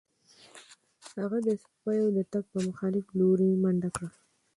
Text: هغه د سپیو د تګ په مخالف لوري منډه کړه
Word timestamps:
هغه 1.19 1.37
د 1.47 1.49
سپیو 1.63 2.05
د 2.17 2.19
تګ 2.31 2.43
په 2.53 2.59
مخالف 2.67 3.05
لوري 3.19 3.49
منډه 3.63 3.89
کړه 3.95 4.09